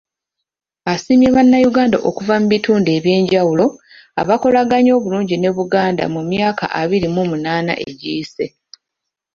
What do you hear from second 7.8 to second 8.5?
egiyise.